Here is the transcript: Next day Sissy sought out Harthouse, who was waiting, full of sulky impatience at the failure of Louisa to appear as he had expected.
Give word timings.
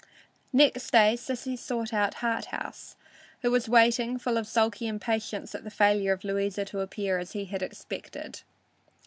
Next 0.51 0.89
day 0.89 1.13
Sissy 1.15 1.55
sought 1.55 1.93
out 1.93 2.15
Harthouse, 2.15 2.95
who 3.43 3.51
was 3.51 3.69
waiting, 3.69 4.17
full 4.17 4.35
of 4.35 4.47
sulky 4.47 4.87
impatience 4.87 5.53
at 5.53 5.63
the 5.63 5.69
failure 5.69 6.11
of 6.11 6.23
Louisa 6.23 6.65
to 6.65 6.79
appear 6.79 7.19
as 7.19 7.33
he 7.33 7.45
had 7.45 7.61
expected. 7.61 8.41